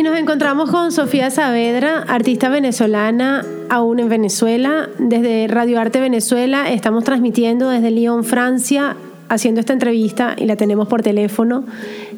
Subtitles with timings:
[0.01, 4.89] Y nos encontramos con Sofía Saavedra, artista venezolana aún en Venezuela.
[4.99, 8.97] Desde Radio Arte Venezuela estamos transmitiendo desde Lyon, Francia,
[9.29, 11.65] haciendo esta entrevista y la tenemos por teléfono.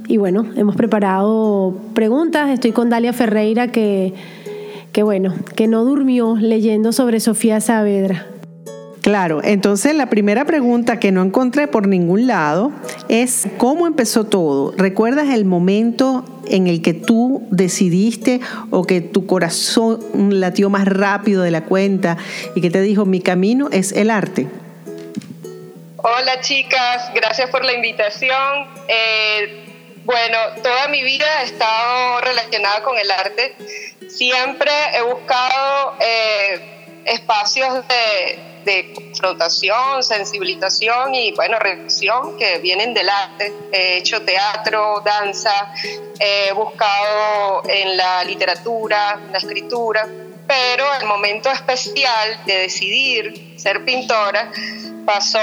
[0.07, 2.51] Y bueno, hemos preparado preguntas.
[2.51, 4.15] Estoy con Dalia Ferreira que,
[4.93, 8.29] que bueno, que no durmió leyendo sobre Sofía Saavedra.
[9.01, 12.71] Claro, entonces la primera pregunta que no encontré por ningún lado
[13.09, 14.73] es cómo empezó todo.
[14.77, 18.41] ¿Recuerdas el momento en el que tú decidiste
[18.71, 20.01] o que tu corazón
[20.41, 22.17] latió más rápido de la cuenta
[22.55, 24.49] y que te dijo mi camino es el arte?
[25.97, 28.67] Hola chicas, gracias por la invitación.
[28.89, 29.65] Eh,
[30.05, 33.55] bueno, toda mi vida he estado relacionada con el arte.
[34.09, 43.09] Siempre he buscado eh, espacios de, de confrontación, sensibilización y, bueno, reflexión que vienen del
[43.09, 43.53] arte.
[43.73, 45.75] He hecho teatro, danza,
[46.19, 50.09] he buscado en la literatura, la escritura,
[50.47, 54.51] pero el momento especial de decidir ser pintora
[55.07, 55.39] pasó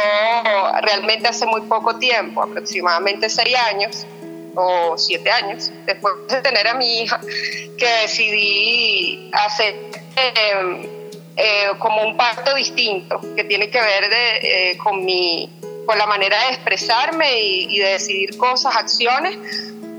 [0.81, 4.05] realmente hace muy poco tiempo, aproximadamente seis años
[4.55, 7.19] o siete años, después de tener a mi hija,
[7.77, 9.75] que decidí hacer
[10.15, 10.98] eh,
[11.39, 15.49] eh, como un pacto distinto, que tiene que ver de, eh, con, mi,
[15.85, 19.37] con la manera de expresarme y, y, de decidir cosas, acciones,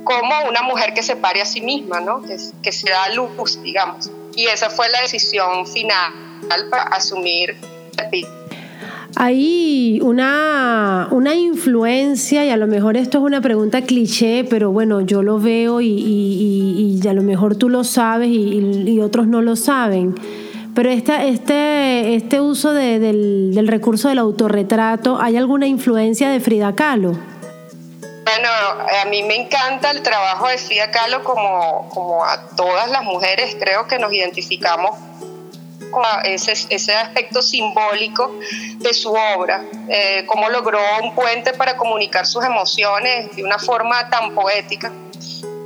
[0.05, 2.23] como una mujer que se pare a sí misma, ¿no?
[2.23, 4.11] que, que se da luz, digamos.
[4.37, 6.13] Y esa fue la decisión final
[6.71, 7.57] para asumir
[9.17, 15.01] hay una, una, influencia, y a lo mejor esto es una pregunta cliché, pero bueno,
[15.01, 19.43] yo lo veo y, y, y a lo mejor tú lo sabes y, otros no
[19.43, 20.15] lo saben.
[20.75, 26.41] Pero esta, este, este uso de, del, del, recurso del autorretrato, ¿hay alguna influencia de
[26.41, 27.13] Frida Kahlo?
[27.13, 28.49] Bueno,
[29.03, 33.57] a mí me encanta el trabajo de Frida Kahlo como, como a todas las mujeres,
[33.59, 34.93] creo que nos identificamos
[36.25, 38.39] ese, ese aspecto simbólico
[38.79, 44.09] de su obra, eh, cómo logró un puente para comunicar sus emociones de una forma
[44.09, 44.93] tan poética.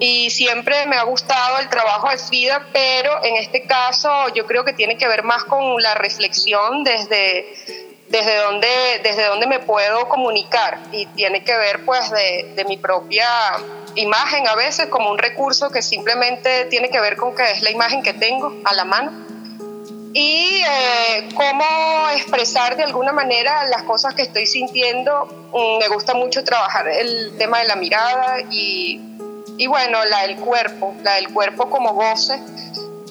[0.00, 4.64] Y siempre me ha gustado el trabajo de Frida, pero en este caso yo creo
[4.64, 7.46] que tiene que ver más con la reflexión desde,
[8.08, 12.76] desde, donde, desde donde me puedo comunicar y tiene que ver pues de, de mi
[12.76, 13.26] propia
[13.94, 17.70] imagen a veces como un recurso que simplemente tiene que ver con que es la
[17.70, 19.24] imagen que tengo a la mano
[20.14, 21.64] y eh, cómo
[22.14, 25.26] expresar de alguna manera las cosas que estoy sintiendo.
[25.52, 29.00] Mm, me gusta mucho trabajar el tema de la mirada y,
[29.56, 32.40] y bueno, la del cuerpo, la del cuerpo como goce.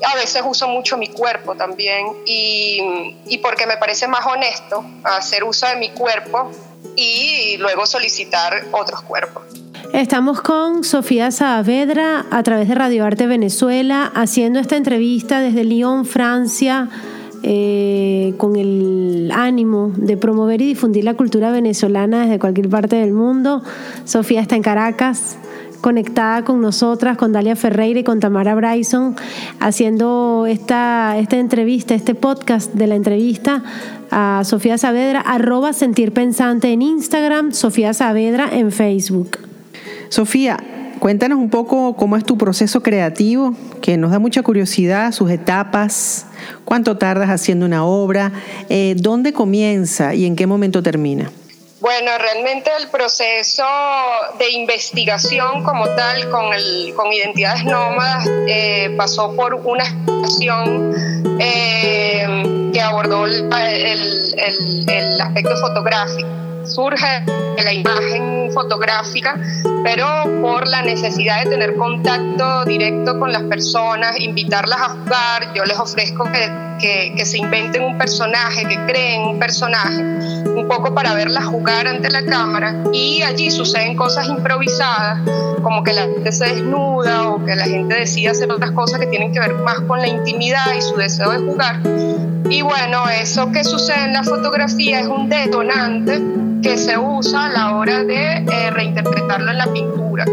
[0.06, 5.46] A veces uso mucho mi cuerpo también y, y porque me parece más honesto hacer
[5.46, 6.52] uso de mi cuerpo
[6.96, 9.44] y luego solicitar otros cuerpos.
[9.94, 16.06] Estamos con Sofía Saavedra a través de Radio Arte Venezuela haciendo esta entrevista desde Lyon,
[16.06, 16.90] Francia,
[17.44, 23.12] eh, con el ánimo de promover y difundir la cultura venezolana desde cualquier parte del
[23.14, 23.62] mundo.
[24.06, 25.38] Sofía está en Caracas
[25.82, 29.18] conectada con nosotras, con Dalia Ferreira y con Tamara Bryson,
[29.60, 33.62] haciendo esta, esta entrevista, este podcast de la entrevista
[34.10, 39.40] a Sofía Saavedra, arroba sentir pensante en Instagram, Sofía Saavedra en Facebook.
[40.08, 40.58] Sofía,
[41.04, 46.28] cuéntanos un poco cómo es tu proceso creativo, que nos da mucha curiosidad, sus etapas,
[46.64, 48.32] cuánto tardas haciendo una obra,
[48.70, 51.30] eh, dónde comienza y en qué momento termina.
[51.82, 53.66] Bueno, realmente el proceso
[54.40, 60.94] de investigación como tal con, el, con identidades nómadas eh, pasó por una exposición
[61.38, 64.36] eh, que abordó el, el,
[64.88, 67.24] el, aspecto fotográfico surge
[67.58, 69.40] de la imagen fotográfica,
[69.84, 70.08] pero
[70.42, 75.78] por la necesidad de tener contacto directo con las personas, invitarlas a jugar, yo les
[75.78, 80.02] ofrezco que, que, se inventen un personaje, que creen un personaje,
[80.56, 85.20] un poco para verlas jugar ante la cámara y allí suceden cosas improvisadas,
[85.62, 89.08] como que la gente se desnuda o que la gente decide hacer otras cosas que
[89.08, 91.80] tienen que ver más con la intimidad y su deseo de jugar.
[92.50, 96.22] Y bueno, eso que sucede en la fotografía es un detonante
[96.64, 100.26] que se usa a la hora de eh, reinterpretarlo en la pintura.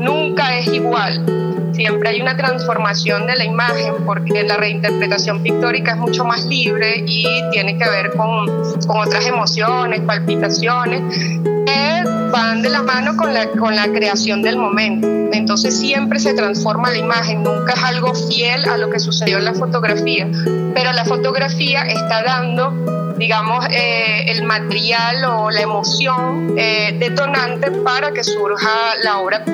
[0.00, 1.70] Nunca es igual.
[1.74, 7.04] Siempre hay una transformación de la imagen porque la reinterpretación pictórica es mucho más libre
[7.06, 8.46] y tiene que ver con,
[8.86, 11.02] con otras emociones, palpitaciones
[11.44, 15.06] que van de la mano con la, con la creación del momento.
[15.32, 19.44] Entonces siempre se transforma la imagen, nunca es algo fiel a lo que sucedió en
[19.44, 20.30] la fotografía,
[20.74, 28.12] pero la fotografía está dando digamos, eh, el material o la emoción eh, detonante para
[28.12, 29.44] que surja la obra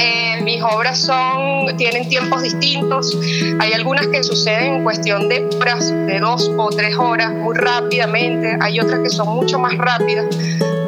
[0.00, 3.18] eh, mis obras son, tienen tiempos distintos.
[3.58, 8.56] Hay algunas que suceden en cuestión de horas, de dos o tres horas, muy rápidamente.
[8.60, 10.26] Hay otras que son mucho más rápidas.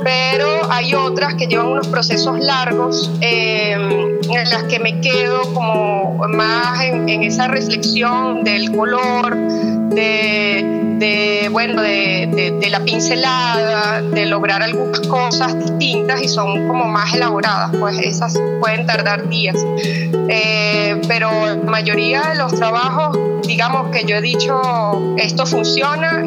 [0.05, 6.83] Pero hay otras que llevan unos procesos largos en las que me quedo como más
[6.85, 9.37] en esa reflexión del color,
[9.91, 17.15] de, bueno, de, de, la pincelada, de lograr algunas cosas distintas y son como más
[17.15, 19.57] elaboradas, pues esas pueden tardar días.
[20.29, 24.61] Eh, pero la mayoría de los trabajos, digamos que yo he dicho,
[25.17, 26.23] esto funciona,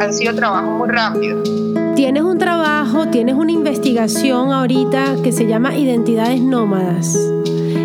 [0.00, 1.48] han sido trabajos muy rápidos.
[1.94, 7.18] Tienes un trabajo, tienes una investigación ahorita que se llama Identidades Nómadas.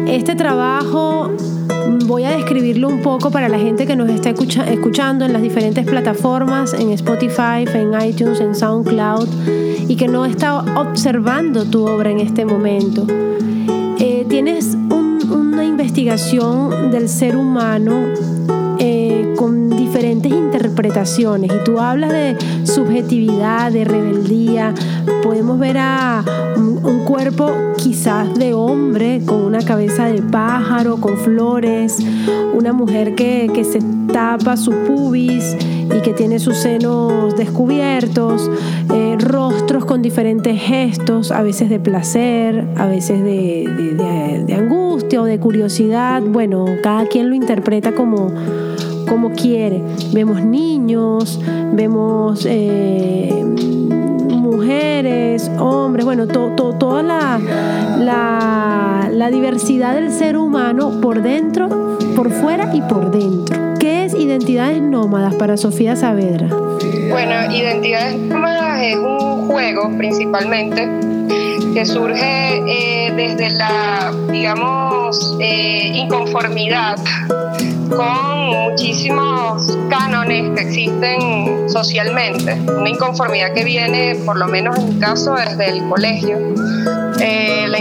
[0.07, 1.30] Este trabajo
[2.07, 5.86] voy a describirlo un poco para la gente que nos está escuchando en las diferentes
[5.86, 9.27] plataformas, en Spotify, en iTunes, en SoundCloud,
[9.89, 13.06] y que no está observando tu obra en este momento.
[14.00, 14.77] Eh, tienes
[15.30, 18.06] una investigación del ser humano
[20.77, 24.75] interpretaciones y tú hablas de subjetividad, de rebeldía.
[25.24, 26.24] Podemos ver a
[26.56, 31.97] un, cuerpo quizás de hombre con una cabeza de pájaro, con flores,
[32.53, 33.79] una mujer que, que se
[34.12, 35.56] tapa su pubis
[35.95, 38.51] y que tiene sus senos descubiertos,
[38.94, 45.25] eh, rostros con diferentes gestos, a veces de placer, a veces de, de angustia o
[45.25, 46.21] de curiosidad.
[46.21, 48.31] Bueno, cada quien lo interpreta como
[49.07, 49.81] como quiere.
[50.13, 51.39] Vemos niños,
[51.74, 53.44] vemos eh,
[54.30, 57.39] mujeres, hombres, bueno, toda la,
[59.12, 63.74] la, diversidad del ser humano por dentro, por fuera y por dentro.
[63.80, 66.48] ¿Qué es Identidades Nómadas para Sofía Saavedra?
[67.09, 70.88] Bueno, Identidades Nómadas es un juego principalmente
[71.74, 76.95] que surge eh, desde la, digamos, eh, inconformidad
[77.89, 85.00] con muchísimos cánones que existen socialmente, una inconformidad que viene, por lo menos en mi
[85.00, 86.38] caso, desde el colegio.
[87.19, 87.80] Eh, la,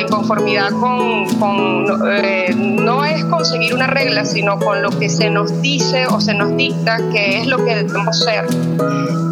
[0.00, 6.06] inconformidad con, eh, no es conseguir una regla, sino con lo que se nos dice
[6.06, 8.46] o se nos dicta que es lo que debemos ser.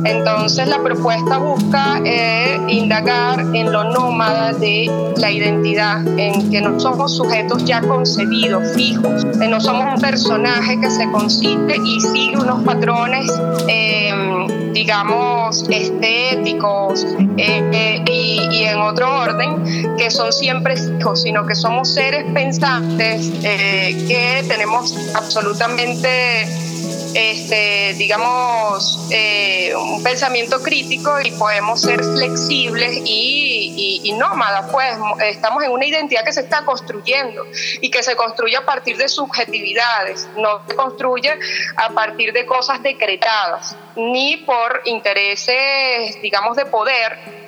[0.05, 6.79] Entonces la propuesta busca eh, indagar en lo nómada de la identidad, en que no
[6.79, 12.37] somos sujetos ya concebidos, fijos, que no somos un personaje que se consiste y sigue
[12.37, 13.33] unos patrones,
[13.67, 21.55] em, digamos, estéticos eh, y, y, en otro orden, que son siempre fijos, sino que
[21.55, 26.47] somos seres pensantes eh, que tenemos absolutamente
[27.17, 35.65] este, digamos, eh, un pensamiento crítico y podemos ser flexibles y, y, nómadas, pues estamos
[35.65, 37.47] en una identidad que se está construyendo
[37.81, 41.33] y que se construye a partir de subjetividades, no se construye
[41.77, 47.46] a partir de cosas decretadas, ni por intereses, digamos, de poder,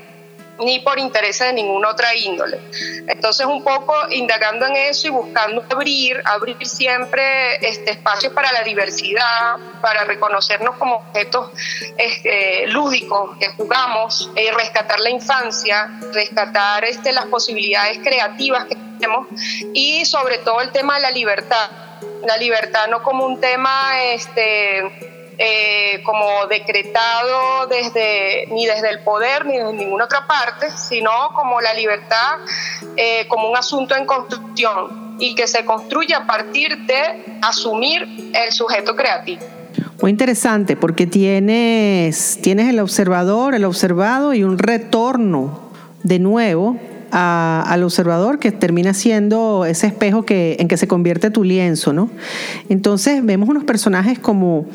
[0.61, 2.61] ni por intereses de ninguna otra índole.
[3.07, 8.62] Entonces, un poco indagando en eso y buscando abrir, abrir siempre este, espacios para la
[8.62, 11.50] diversidad, para reconocernos como objetos
[11.97, 19.29] este, lúdicos que jugamos, eh, rescatar la infancia, rescatar este, las posibilidades creativas que tenemos
[19.73, 21.71] y sobre todo el tema de la libertad.
[22.27, 29.47] La libertad no como un tema este, eh, como decretado desde, ni desde el poder
[29.47, 32.38] ni desde ninguna otra parte, sino como la libertad
[32.97, 38.52] eh, como un asunto en construcción y que se construye a partir de asumir el
[38.52, 39.43] sujeto creativo.
[40.00, 45.71] Muy interesante porque tienes, tienes el observador, el observado y un retorno
[46.05, 46.76] de nuevo
[47.11, 52.11] al observador que termina siendo ese espejo que, en que se convierte tu lienzo, ¿no?
[52.69, 54.67] Entonces vemos unos personajes como,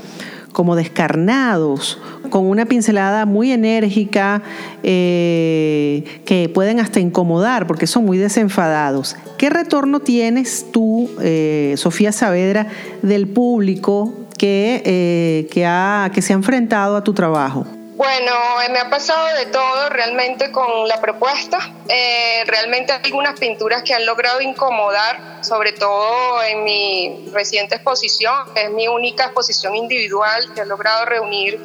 [0.53, 4.41] como descarnados, con una pincelada muy enérgica,
[4.83, 9.17] eh, que pueden hasta incomodar porque son muy desenfadados.
[9.37, 12.67] ¿Qué retorno tienes tú, eh, Sofía Saavedra,
[13.01, 15.67] del público que, eh, que,
[16.13, 17.65] que se ha enfrentado a tu trabajo?
[18.03, 18.33] Bueno,
[18.69, 21.57] me ha pasado de todo realmente con la propuesta.
[21.87, 28.35] Eh, realmente hay algunas pinturas que han logrado incomodar, sobre todo en mi reciente exposición,
[28.55, 31.61] es mi única exposición individual que ha logrado reunir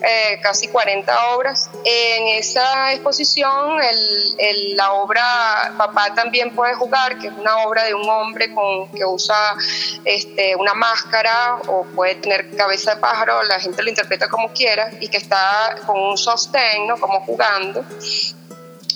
[0.00, 1.68] eh, casi 40 obras.
[1.84, 3.78] En esa exposición,
[4.76, 9.04] la obra Papá también puede jugar, que es una obra de un hombre con, que
[9.04, 9.56] usa
[10.04, 14.90] este, una máscara o puede tener cabeza de pájaro, la gente lo interpreta como quiera,
[15.00, 16.96] y que está con un sostén, ¿no?
[16.98, 17.84] Como jugando.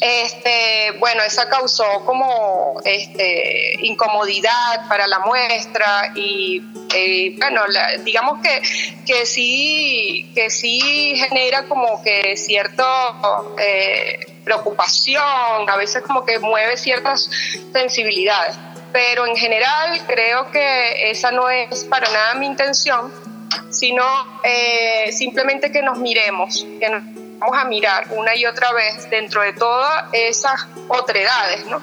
[0.01, 6.63] Este, bueno, esa causó como este, incomodidad para la muestra y
[6.95, 7.63] eh, bueno,
[8.03, 8.61] digamos que,
[9.07, 13.13] que, sí, que sí genera como que cierta
[13.59, 15.23] eh, preocupación,
[15.71, 17.31] a veces como que mueve ciertas
[17.73, 18.57] sensibilidades,
[18.93, 23.34] pero en general creo que esa no es para nada mi intención
[23.71, 24.05] sino
[24.43, 27.03] eh, simplemente que nos miremos, que nos
[27.39, 31.83] vamos a mirar una y otra vez dentro de todas esas otredades, ¿no?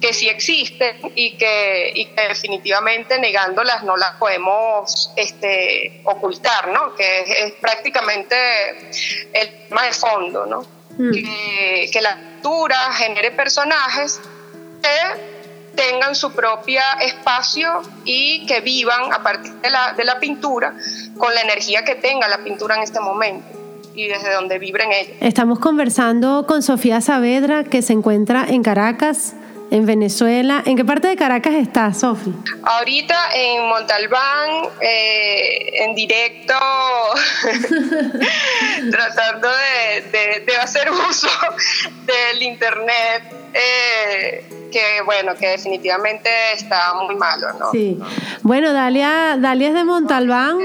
[0.00, 6.94] que sí existen y que, y que, definitivamente negándolas no las podemos este, ocultar, ¿no?
[6.94, 8.34] que es, prácticamente
[9.32, 10.66] el tema de fondo, ¿no?
[10.98, 11.12] Mm.
[11.12, 14.20] Que, que la cultura genere personajes
[14.82, 15.29] que
[15.80, 20.74] tengan su propio espacio y que vivan a partir de la, de la pintura
[21.16, 23.46] con la energía que tenga la pintura en este momento
[23.94, 25.16] y desde donde vibren ellos.
[25.20, 29.34] Estamos conversando con Sofía Saavedra, que se encuentra en Caracas,
[29.70, 30.62] en Venezuela.
[30.66, 32.34] ¿En qué parte de Caracas estás, Sofía?
[32.62, 36.54] Ahorita en Montalbán, eh, en directo,
[38.90, 41.28] tratando de, de, hacer uso
[42.06, 43.22] del internet.
[43.54, 47.70] Eh, que bueno, que definitivamente está muy malo, ¿no?
[47.72, 47.98] Sí.
[48.42, 50.58] Bueno, Dalia, Dalia es de Montalbán.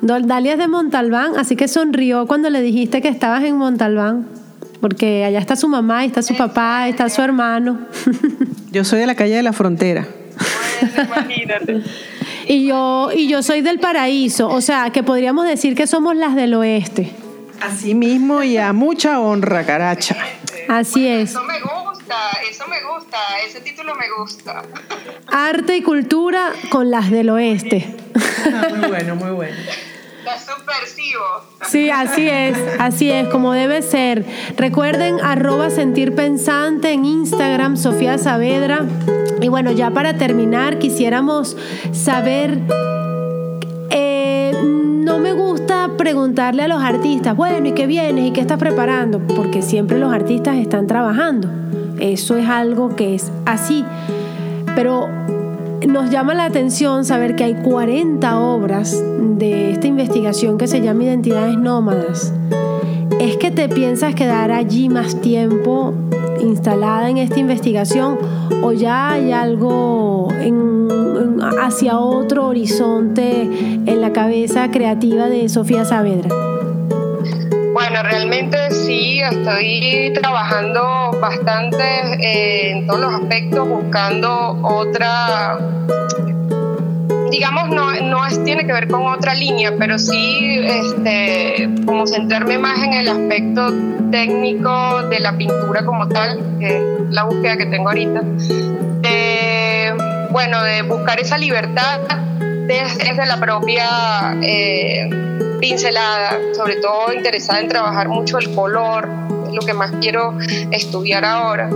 [0.00, 4.28] Dalia es de Montalbán, así que sonrió cuando le dijiste que estabas en Montalbán,
[4.84, 7.86] porque allá está su mamá, está su papá, está su hermano.
[8.70, 10.06] Yo soy de la calle de la frontera.
[11.06, 11.80] imagínate.
[12.46, 16.34] y yo, y yo soy del paraíso, o sea, que podríamos decir que somos las
[16.34, 17.10] del oeste.
[17.62, 20.18] Así mismo y a mucha honra, caracha.
[20.68, 21.30] Así es.
[21.30, 22.16] Eso me gusta,
[22.50, 23.16] eso me gusta,
[23.48, 24.64] ese título me gusta.
[25.28, 27.96] Arte y cultura con las del oeste.
[28.52, 29.56] Ah, muy bueno, muy bueno.
[31.68, 34.24] Sí, así es, así es, como debe ser.
[34.56, 38.86] Recuerden arroba sentir pensante en Instagram, Sofía Saavedra.
[39.40, 41.56] Y bueno, ya para terminar, quisiéramos
[41.92, 42.60] saber
[43.90, 48.26] eh, no me gusta preguntarle a los artistas, bueno, ¿y qué vienes?
[48.26, 49.20] ¿Y qué estás preparando?
[49.20, 51.48] Porque siempre los artistas están trabajando.
[52.00, 53.84] Eso es algo que es así.
[54.74, 55.08] Pero
[55.86, 61.04] nos llama la atención saber que hay 40 obras de esta investigación que se llama
[61.04, 62.32] Identidades Nómadas.
[63.20, 65.94] ¿Es que te piensas quedar allí más tiempo
[66.40, 68.18] instalada en esta investigación
[68.62, 70.28] o ya hay algo
[71.60, 76.28] hacia otro horizonte en la cabeza creativa de Sofía Saavedra?
[77.72, 81.82] Bueno, realmente sí, estoy trabajando bastante
[82.20, 85.58] eh, en todos los aspectos, buscando otra,
[87.30, 92.82] digamos, no, no tiene que ver con otra línea, pero sí este, como centrarme más
[92.82, 93.72] en el aspecto
[94.10, 98.22] técnico de la pintura como tal, que es la búsqueda que tengo ahorita.
[100.30, 102.00] bueno, de buscar esa libertad
[102.66, 105.08] desde, la propia eh,
[105.58, 109.08] pincelada, sobre todo interesada en trabajar mucho el color,
[109.54, 110.36] lo que más quiero
[110.70, 111.70] estudiar ahora.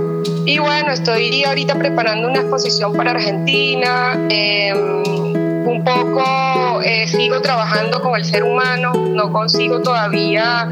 [0.45, 4.19] Y bueno, estoy ahorita preparando una exposición para Argentina.
[4.29, 4.99] Em,
[5.67, 10.69] un poco eh, sigo trabajando con el ser humano, no consigo todavía,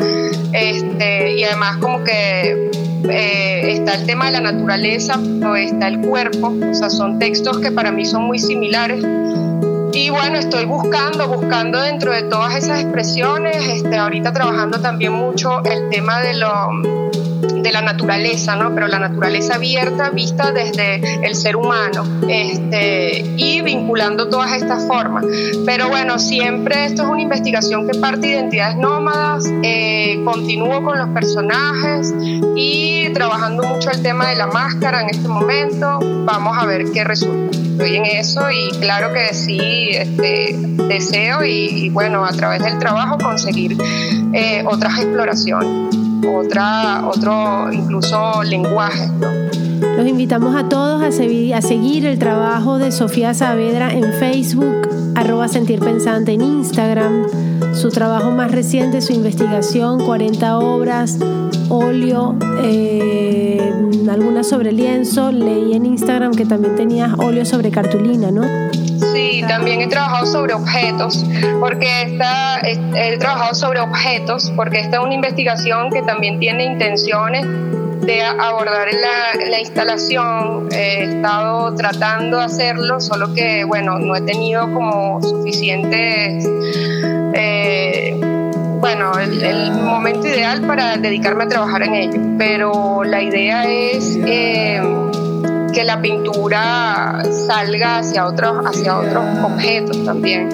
[0.53, 2.71] este, y además como que
[3.09, 5.21] eh, está el tema de la naturaleza,
[5.59, 9.05] está el cuerpo, o sea, son textos que para mí son muy similares.
[9.97, 15.65] Y bueno, estoy buscando, buscando dentro de todas esas expresiones, este, ahorita trabajando también mucho
[15.65, 17.06] el tema de lo
[17.67, 18.73] de la naturaleza, ¿no?
[18.75, 25.25] Pero la naturaleza abierta vista desde el ser humano este, y vinculando todas estas formas.
[25.65, 30.97] Pero bueno, siempre esto es una investigación que parte de identidades nómadas, eh, continúo con
[30.97, 32.15] los personajes
[32.55, 35.99] y trabajando mucho el tema de la máscara en este momento.
[36.25, 37.59] Vamos a ver qué resulta.
[37.59, 40.55] Estoy en eso y claro que sí, este,
[40.89, 43.77] deseo y, bueno, a través del trabajo conseguir
[44.33, 49.09] eh, otras exploraciones otra, otro incluso lenguaje.
[49.97, 55.81] Los invitamos a todos a, seguir el trabajo de Sofía Saavedra en Facebook, arroba Sentir
[55.81, 57.27] Pensante en Instagram,
[57.75, 61.19] su trabajo más reciente, su investigación, 40 obras,
[61.69, 63.73] óleo, eh,
[64.11, 65.33] algunas sobre lienzo.
[65.33, 68.43] Leí en Instagram que también tenías óleo sobre cartulina, ¿no?
[69.17, 71.25] Sí, también he trabajado sobre objetos,
[71.59, 77.47] porque esta, he, trabajado sobre objetos, porque esta es una investigación que también tiene intenciones
[78.03, 80.69] de abordar la, la instalación.
[80.71, 86.47] He estado tratando de hacerlo, solo que, bueno, no he tenido como suficientes...
[87.33, 88.21] Eh,
[88.79, 94.81] bueno, el, momento ideal para dedicarme a trabajar en ello, pero la idea es eh,
[95.73, 100.49] que la pintura salga hacia otros, hacia otros objetos también.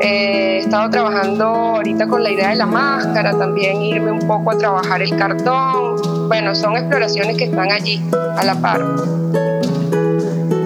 [0.00, 4.50] Eh, he estado trabajando ahorita con la idea de la máscara, también irme un poco
[4.50, 6.28] a trabajar el cartón.
[6.28, 8.02] Bueno, son exploraciones que están allí
[8.36, 8.84] a la par.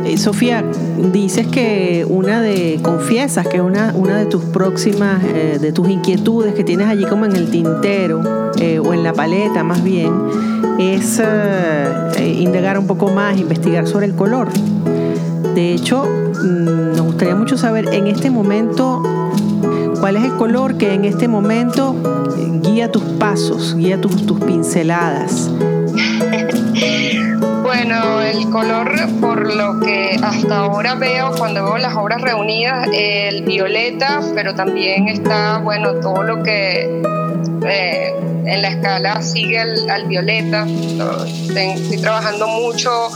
[0.05, 0.65] Eh, Sofía,
[1.13, 6.55] dices que una de, confiesas que una, una de tus próximas, eh, de tus inquietudes
[6.55, 10.13] que tienes allí como en el tintero o en la paleta más bien,
[10.79, 14.49] es eh, indagar un poco más, investigar sobre el color.
[15.55, 19.03] De hecho, mm, nos gustaría mucho saber en este momento
[20.01, 21.95] cuál es el color que en este momento
[22.63, 25.51] guía tus pasos, guía tus, tus pinceladas.
[27.63, 28.91] Bueno, el color,
[29.21, 35.07] por lo que hasta ahora veo cuando veo las obras reunidas, el violeta, pero también
[35.07, 37.01] está, bueno, todo lo que
[37.67, 38.15] eh,
[38.47, 40.67] en la escala sigue al, violeta.
[40.67, 43.11] Estoy trabajando mucho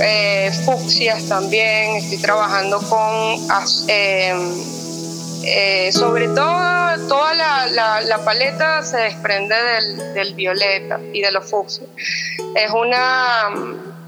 [0.00, 3.38] eh, fucsias también, estoy trabajando con...
[3.88, 4.74] Em,
[5.46, 9.54] eh, sobre todo, toda la, paleta se desprende
[10.14, 11.88] del, violeta y de los fucsias.
[12.54, 13.50] Es una,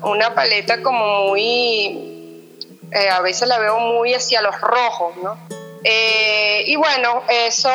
[0.03, 2.47] una paleta como muy,
[2.91, 5.56] eh, a veces la veo muy hacia los rojos, ¿no?
[5.89, 7.71] Eh, y bueno, eso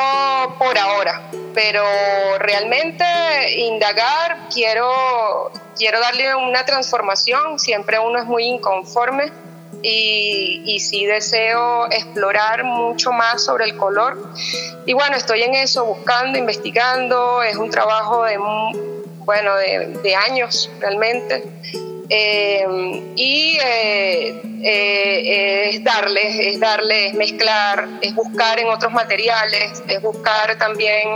[0.59, 1.81] por ahora, pero
[2.39, 3.05] realmente
[3.55, 9.31] indagar, quiero, quiero darle una transformación, siempre uno es muy inconforme
[9.81, 14.21] y, y sí deseo explorar mucho más sobre el color.
[14.85, 18.37] Y bueno, estoy en eso, buscando, investigando, es un trabajo de,
[19.19, 21.45] bueno, de, de años realmente.
[22.13, 22.65] Eh,
[23.15, 30.01] y eh, eh, es darle, es darle, es mezclar, es buscar en otros materiales, es
[30.01, 31.07] buscar también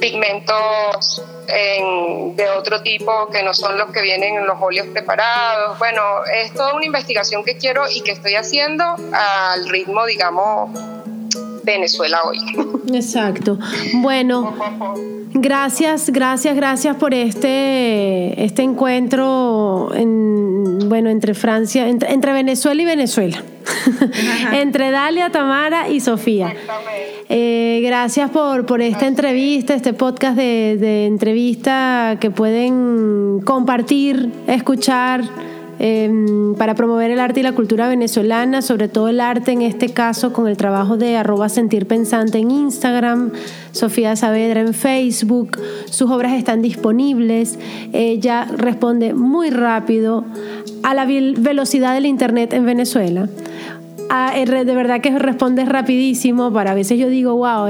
[0.00, 5.78] pigmentos de otro tipo que no son los que vienen en los óleos preparados.
[5.78, 10.70] Bueno, es toda una investigación que quiero y que estoy haciendo al ritmo, digamos,
[11.64, 12.38] Venezuela hoy.
[12.94, 13.58] Exacto.
[13.94, 14.54] Bueno,
[15.32, 23.42] gracias, gracias, gracias por este, este encuentro en, bueno, entre Francia, entre, Venezuela y Venezuela.
[24.52, 26.54] entre Dalia, Tamara y Sofía.
[27.28, 35.22] Eh, gracias por, por esta entrevista, este podcast de, de entrevista que pueden compartir, escuchar
[35.78, 39.88] Em, para promover el arte y la cultura venezolana, sobre todo el arte en este
[39.88, 43.32] caso con el trabajo de arroba sentir pensante en Instagram,
[43.72, 47.58] Sofía Saavedra en Facebook, sus obras están disponibles,
[47.92, 50.24] ella responde muy rápido
[50.84, 53.28] a la velocidad del Internet en Venezuela.
[54.10, 56.52] Ah, eh, de verdad que respondes rapidísimo.
[56.52, 57.68] Para a veces yo digo, wow,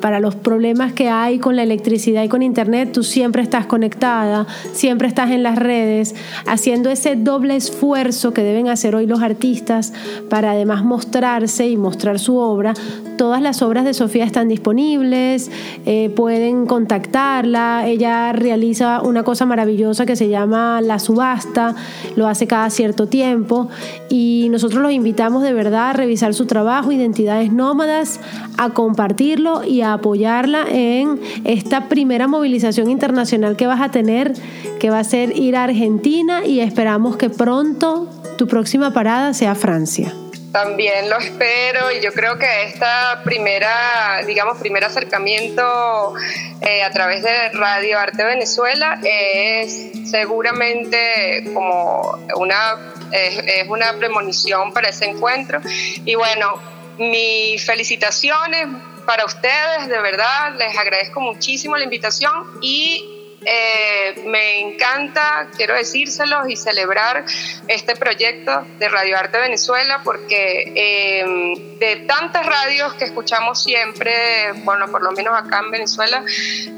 [0.00, 4.46] para los problemas que hay con la electricidad y con internet, tú siempre estás conectada,
[4.72, 6.14] siempre estás en las redes,
[6.46, 9.92] haciendo ese doble esfuerzo que deben hacer hoy los artistas
[10.28, 12.74] para además mostrarse y mostrar su obra.
[13.16, 15.50] Todas las obras de Sofía están disponibles,
[15.86, 17.86] eh, pueden contactarla.
[17.86, 21.74] Ella realiza una cosa maravillosa que se llama la subasta,
[22.16, 23.68] lo hace cada cierto tiempo
[24.08, 28.20] y nosotros los invitamos de verdad a revisar su trabajo, Identidades Nómadas,
[28.58, 34.32] a compartirlo y a apoyarla en esta primera movilización internacional que vas a tener,
[34.80, 39.54] que va a ser ir a Argentina y esperamos que pronto tu próxima parada sea
[39.54, 40.12] Francia.
[40.52, 46.12] También lo espero y yo creo que esta primera, digamos, primer acercamiento
[46.60, 52.76] eh, a través de Radio Arte Venezuela es seguramente como una,
[53.12, 55.60] es una premonición para ese encuentro.
[56.04, 56.60] Y bueno,
[56.98, 58.66] mis felicitaciones
[59.06, 66.48] para ustedes, de verdad, les agradezco muchísimo la invitación y eh, me encanta, quiero decírselos
[66.48, 67.24] y celebrar
[67.68, 74.88] este proyecto de Radio Arte Venezuela porque eh, de tantas radios que escuchamos siempre, bueno,
[74.90, 76.24] por lo menos acá en Venezuela,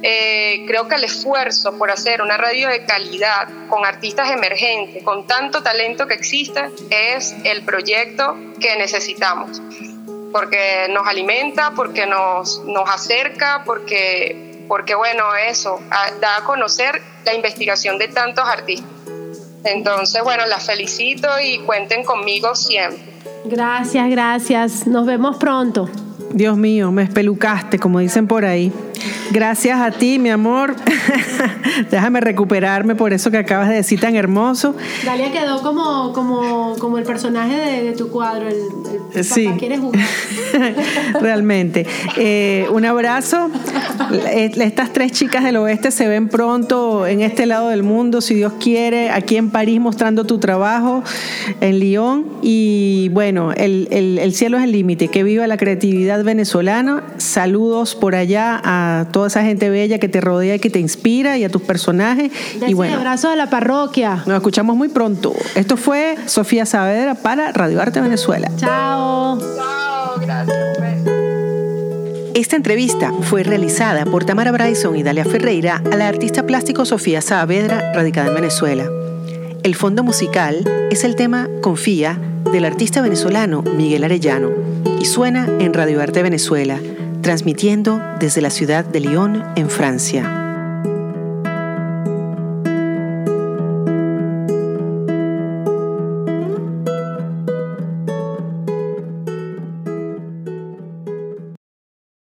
[0.03, 5.27] eh, creo que el esfuerzo por hacer una radio de calidad con artistas emergentes, con
[5.27, 9.61] tanto talento que existe, es el proyecto que necesitamos.
[10.33, 15.81] Porque nos alimenta, porque nos, nos acerca, porque, porque, bueno, eso,
[16.21, 18.89] da a conocer la investigación de tantos artistas.
[19.65, 23.15] Entonces, bueno, las felicito y cuenten conmigo siempre.
[23.45, 24.87] Gracias, gracias.
[24.87, 25.89] Nos vemos pronto.
[26.35, 28.73] Dios mío, me espelucaste, como dicen por ahí.
[29.31, 30.75] Gracias a ti, mi amor.
[31.91, 34.75] Déjame recuperarme por eso que acabas de decir tan hermoso.
[35.05, 38.57] Dalia quedó como, como, como el personaje de, tu cuadro, el,
[39.15, 39.49] el sí.
[39.59, 40.03] ¿quieres jugar?
[41.21, 41.87] Realmente.
[42.17, 43.51] Eh, un abrazo.
[44.33, 48.55] Estas tres chicas del oeste se ven pronto en este lado del mundo, si Dios
[48.61, 51.05] quiere, aquí en París mostrando tu trabajo,
[51.61, 52.27] en Lyon.
[52.43, 55.09] Y bueno, el, el cielo es el límite.
[55.09, 57.05] Que viva la creatividad venezolana.
[57.19, 61.39] Saludos por allá a toda esa gente bella que te rodea y que te inspira
[61.39, 62.33] y a tus personajes.
[62.67, 64.23] y bueno, abrazo a la parroquia.
[64.27, 65.35] Nos escuchamos muy pronto.
[65.55, 68.51] Esto fue Sofía Saavedra para Radio Arte Venezuela.
[68.57, 69.39] Chao.
[69.39, 70.57] Chao, gracias.
[70.79, 70.95] Pues.
[72.35, 77.23] Esta entrevista fue realizada por Tamara Bryson y Dalia Ferreira a la artista plástico Sofía
[77.23, 78.91] Saavedra, radicada en Venezuela.
[79.63, 82.19] El fondo musical es el tema Confía
[82.53, 86.81] del artista venezolano Miguel Arellano y suena en Radio Arte Venezuela
[87.21, 90.44] transmitiendo desde la ciudad de Lyon, en Francia.